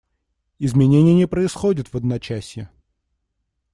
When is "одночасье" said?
1.95-2.71